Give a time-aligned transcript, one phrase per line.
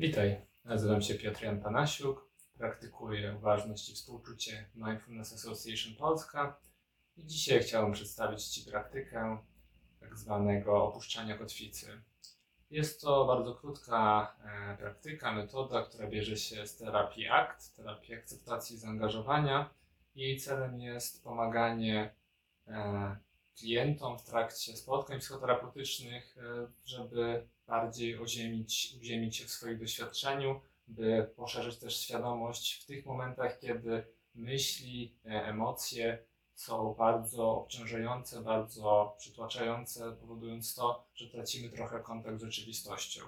[0.00, 6.60] Witaj, nazywam się Piotr Jan Panasiuk, praktykuję uważność i współczucie Mindfulness Association Polska
[7.16, 9.38] i dzisiaj chciałem przedstawić Ci praktykę
[10.00, 12.02] tak zwanego opuszczania kotwicy.
[12.70, 18.76] Jest to bardzo krótka e, praktyka, metoda, która bierze się z terapii ACT, terapii akceptacji
[18.76, 19.70] i zaangażowania.
[20.14, 22.14] Jej celem jest pomaganie
[22.68, 23.16] e,
[23.60, 31.30] klientom w trakcie spotkań psychoterapeutycznych, e, żeby bardziej oziemić, uziemić się w swoim doświadczeniu, by
[31.36, 34.04] poszerzyć też świadomość w tych momentach, kiedy
[34.34, 36.18] myśli, e, emocje
[36.54, 43.20] są bardzo obciążające, bardzo przytłaczające, powodując to, że tracimy trochę kontakt z rzeczywistością.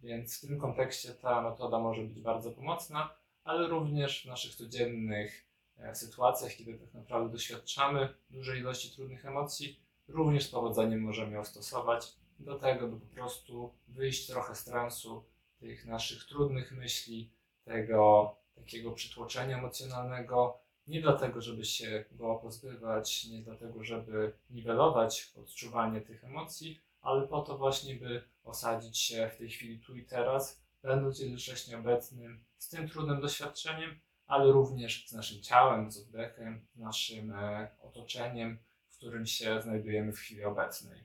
[0.00, 3.14] Więc w tym kontekście ta metoda może być bardzo pomocna,
[3.44, 5.45] ale również w naszych codziennych
[5.94, 12.16] sytuacjach, kiedy tak naprawdę doświadczamy dużej ilości trudnych emocji, również z powodzeniem możemy ją stosować
[12.38, 15.24] do tego, by po prostu wyjść trochę z transu
[15.58, 17.30] tych naszych trudnych myśli,
[17.64, 20.58] tego takiego przytłoczenia emocjonalnego.
[20.86, 27.40] Nie dlatego, żeby się go pozbywać, nie dlatego, żeby niwelować odczuwanie tych emocji, ale po
[27.40, 32.68] to właśnie, by osadzić się w tej chwili tu i teraz, będąc jednocześnie obecnym z
[32.68, 38.96] tym trudnym doświadczeniem, ale również z naszym ciałem, z oddechem, z naszym e, otoczeniem, w
[38.96, 41.04] którym się znajdujemy w chwili obecnej.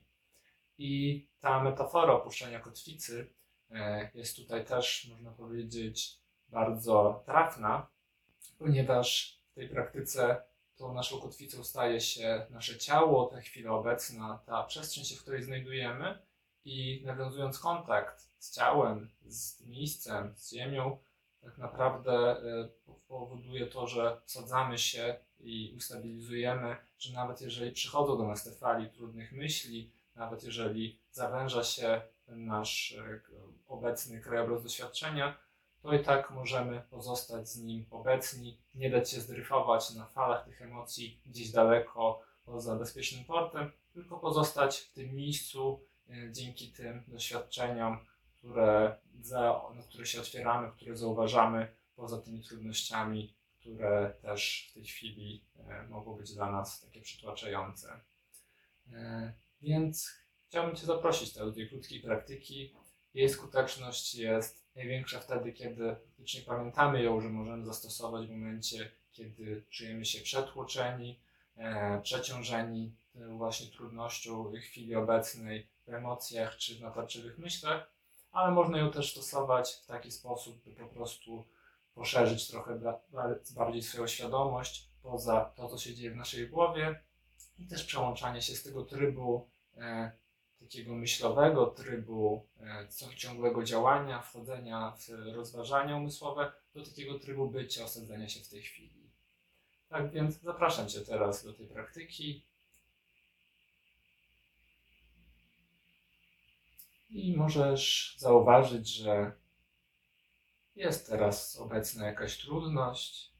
[0.77, 3.33] I ta metafora opuszczenia kotwicy
[3.71, 7.87] e, jest tutaj też, można powiedzieć, bardzo trafna,
[8.57, 10.43] ponieważ w tej praktyce
[10.75, 15.43] tą naszą kotwicą staje się nasze ciało, ta chwila obecna, ta przestrzeń, się w której
[15.43, 16.19] znajdujemy
[16.65, 20.97] i nawiązując kontakt z ciałem, z miejscem, z ziemią,
[21.41, 22.69] tak naprawdę e,
[23.07, 28.89] powoduje to, że wsadzamy się i ustabilizujemy, że nawet jeżeli przychodzą do nas te fali
[28.89, 33.19] trudnych myśli, nawet jeżeli zawęża się nasz e,
[33.67, 35.37] obecny krajobraz doświadczenia,
[35.81, 40.61] to i tak możemy pozostać z nim obecni, nie dać się zdryfować na falach tych
[40.61, 48.05] emocji gdzieś daleko poza bezpiecznym portem, tylko pozostać w tym miejscu e, dzięki tym doświadczeniom,
[48.41, 54.83] które, za, na które się otwieramy, które zauważamy poza tymi trudnościami, które też w tej
[54.83, 57.99] chwili e, mogą być dla nas takie przytłaczające.
[59.61, 60.09] Więc
[60.47, 62.75] chciałbym Cię zaprosić do tej krótkiej praktyki.
[63.13, 69.63] Jej skuteczność jest największa wtedy, kiedy faktycznie pamiętamy ją, że możemy zastosować w momencie, kiedy
[69.69, 71.19] czujemy się przetłoczeni,
[71.57, 78.00] e, przeciążeni właśnie trudnością chwili obecnej w emocjach czy w natarczywych myślach,
[78.31, 81.47] ale można ją też stosować w taki sposób, by po prostu
[81.93, 82.79] poszerzyć trochę
[83.55, 87.03] bardziej swoją świadomość poza to, co się dzieje w naszej głowie
[87.57, 90.11] i też przełączanie się z tego trybu e,
[90.59, 98.29] takiego myślowego, trybu e, ciągłego działania, wchodzenia w rozważania umysłowe, do takiego trybu bycia, osadzenia
[98.29, 99.11] się w tej chwili.
[99.89, 102.45] Tak więc zapraszam Cię teraz do tej praktyki.
[107.11, 109.31] I możesz zauważyć, że
[110.75, 113.31] jest teraz obecna jakaś trudność,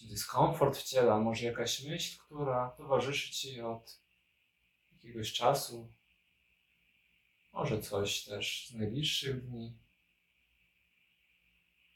[0.00, 4.00] dyskomfort w ciele, a może jakaś myśl, która towarzyszy Ci od
[4.92, 5.88] jakiegoś czasu,
[7.52, 9.72] może coś też z najbliższych dni,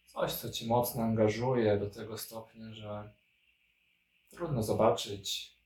[0.06, 3.12] coś, co Cię mocno angażuje do tego stopnia, że
[4.31, 5.56] trudno zobaczyć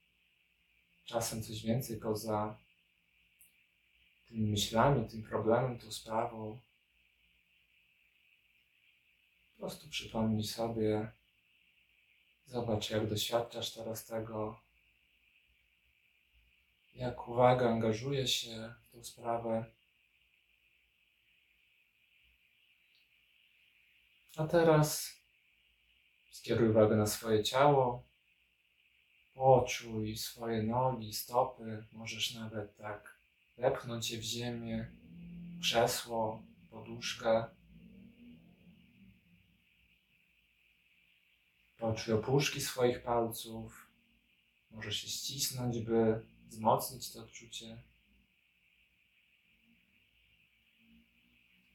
[1.04, 2.65] czasem coś więcej poza
[4.28, 6.60] tymi myślami, tym problemem, tą sprawą.
[9.54, 11.12] Po prostu przypomnij sobie,
[12.46, 14.60] Zobacz, jak doświadczasz teraz tego,
[16.94, 19.64] jak uwaga angażuje się w tę sprawę.
[24.36, 25.14] A teraz
[26.32, 28.04] skieruj uwagę na swoje ciało,
[29.34, 33.15] poczuj swoje nogi, stopy, możesz nawet tak
[33.56, 34.90] wepchnąć je w ziemię,
[35.60, 37.44] krzesło, poduszkę.
[41.78, 43.86] Poczuj opuszki swoich palców.
[44.70, 47.82] Możesz się ścisnąć, by wzmocnić to odczucie.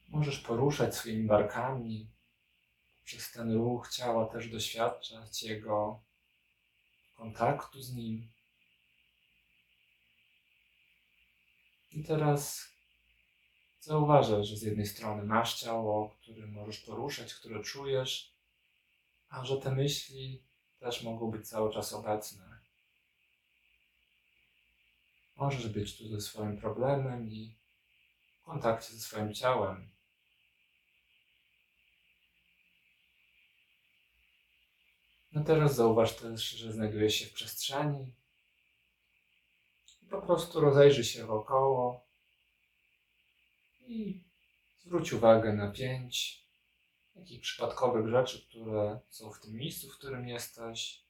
[0.08, 2.10] Możesz poruszać swoimi barkami.
[3.04, 6.00] Przez ten ruch ciała też doświadczać jego
[7.16, 8.28] kontaktu z nim.
[11.92, 12.68] I teraz
[13.80, 18.32] zauważasz, że z jednej strony masz ciało, które możesz poruszać, które czujesz,
[19.28, 20.42] a że te myśli
[20.78, 22.58] też mogą być cały czas obecne.
[25.36, 27.56] Możesz być tu ze swoim problemem i
[28.40, 29.90] w kontakcie ze swoim ciałem.
[35.32, 38.14] No teraz zauważ też, że znajdujesz się w przestrzeni,
[40.12, 42.06] po prostu rozejrzyj się wokoło
[43.86, 44.24] i
[44.84, 46.44] zwróć uwagę na pięć
[47.14, 51.02] takich przypadkowych rzeczy, które są w tym miejscu, w którym jesteś.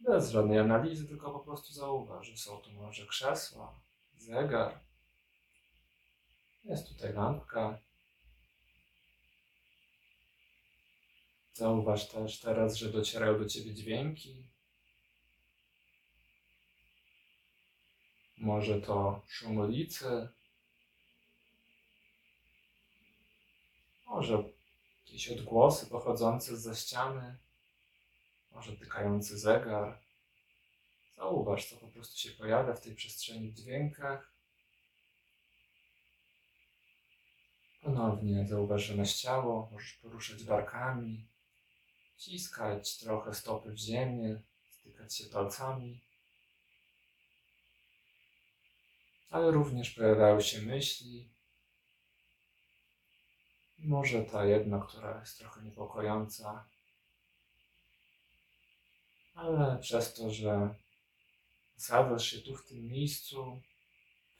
[0.00, 3.80] Bez żadnej analizy, tylko po prostu zauważ, że są tu może krzesła,
[4.16, 4.80] zegar.
[6.64, 7.78] Jest tutaj lampka.
[11.54, 14.48] Zauważ też teraz, że docierają do ciebie dźwięki.
[18.48, 20.28] Może to szum ulicy.
[24.06, 24.44] Może
[25.04, 27.36] jakieś odgłosy pochodzące ze ściany.
[28.52, 29.98] Może tykający zegar.
[31.16, 34.32] Zauważ, co po prostu się pojawia w tej przestrzeni w dźwiękach.
[37.82, 41.28] Ponownie zauważ, że masz ciało, możesz poruszać barkami,
[42.18, 44.40] Ciskać trochę stopy w ziemię,
[44.70, 46.07] stykać się palcami.
[49.30, 51.28] Ale również pojawiały się myśli.
[53.78, 56.68] Może ta jedna, która jest trochę niepokojąca,
[59.34, 60.74] ale przez to, że
[61.76, 63.62] zasadzasz się tu w tym miejscu,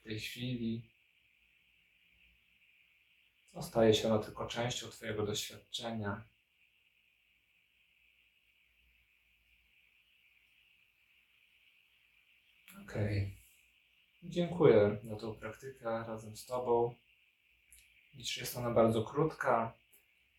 [0.01, 0.91] w tej chwili,
[3.63, 6.25] staje się ona tylko częścią Twojego doświadczenia.
[12.83, 13.27] Okej.
[13.27, 13.38] Okay.
[14.23, 16.95] Dziękuję za tą praktykę razem z Tobą.
[18.15, 19.73] Widzisz, jest ona bardzo krótka,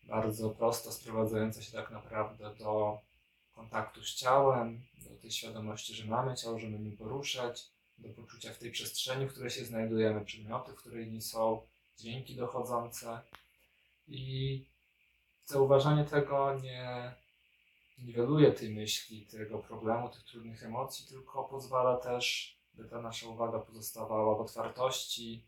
[0.02, 2.98] bardzo prosta, sprowadzająca się tak naprawdę do
[3.52, 8.58] kontaktu z ciałem, do tej świadomości, że mamy ciało, że mamy poruszać, do poczucia w
[8.58, 11.66] tej przestrzeni, w której się znajdujemy, przedmioty, w której nie są,
[11.98, 13.20] dźwięki dochodzące.
[14.08, 14.64] I
[15.44, 17.14] zauważanie tego nie
[17.98, 23.58] niweluje tej myśli, tego problemu, tych trudnych emocji, tylko pozwala też, by ta nasza uwaga
[23.58, 25.44] pozostawała w otwartości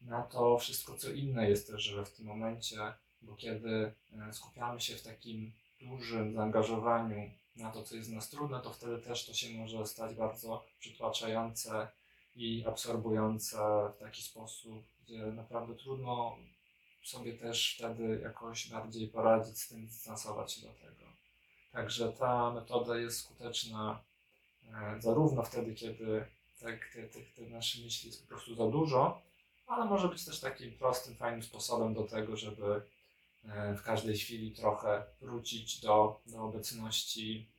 [0.00, 2.78] na to wszystko, co inne jest też w tym momencie,
[3.22, 8.60] bo kiedy e, skupiamy się w takim dużym zaangażowaniu na to, co jest nas trudne,
[8.60, 11.88] to wtedy też to się może stać bardzo przytłaczające
[12.36, 13.56] i absorbujące
[13.94, 16.36] w taki sposób, gdzie naprawdę trudno
[17.02, 21.06] sobie też wtedy jakoś bardziej poradzić z tym, dystansować się do tego.
[21.72, 24.04] Także ta metoda jest skuteczna
[24.74, 26.24] e, zarówno wtedy, kiedy
[26.62, 29.22] tak, te, te, te nasze myśli jest po prostu za dużo,
[29.66, 32.82] ale może być też takim prostym, fajnym sposobem do tego, żeby
[33.44, 37.50] e, w każdej chwili trochę wrócić do, do obecności,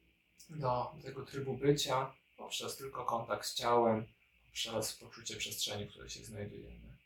[0.49, 4.07] do tego trybu bycia poprzez tylko kontakt z ciałem,
[4.45, 6.97] poprzez poczucie przestrzeni, w której się znajdujemy.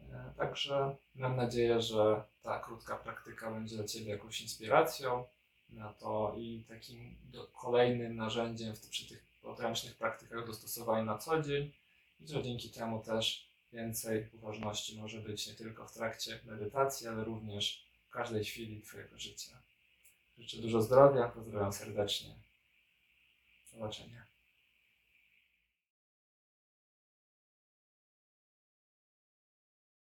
[0.00, 5.24] E, także mam nadzieję, że ta krótka praktyka będzie dla Ciebie jakąś inspiracją
[5.68, 7.16] na to i takim
[7.52, 11.72] kolejnym narzędziem w, przy tych podręcznych praktykach do stosowania na co dzień
[12.20, 17.24] i że dzięki temu też więcej uważności może być nie tylko w trakcie medytacji, ale
[17.24, 19.62] również w każdej chwili Twojego życia.
[20.38, 22.34] Życzę dużo zdrowia, pozdrawiam serdecznie.
[23.64, 24.35] Do zobaczenia.